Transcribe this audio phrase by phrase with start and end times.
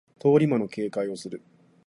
[0.17, 1.43] 通り魔の警戒をする